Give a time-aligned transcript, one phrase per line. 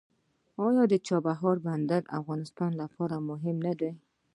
[0.65, 3.91] آیا د چابهار بندر د افغانستان لپاره مهم نه دی؟